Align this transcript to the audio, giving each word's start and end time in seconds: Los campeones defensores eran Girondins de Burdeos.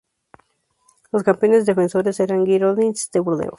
Los 1.11 1.21
campeones 1.21 1.67
defensores 1.67 2.19
eran 2.19 2.47
Girondins 2.47 3.11
de 3.11 3.19
Burdeos. 3.19 3.49